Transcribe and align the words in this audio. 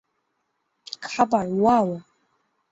খাবার- 1.03 1.45
ওয়াও! 1.57 1.87